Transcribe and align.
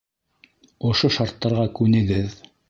Ошо 0.91 1.11
шарттарға 1.17 1.67
күнегеҙ. 1.81 2.43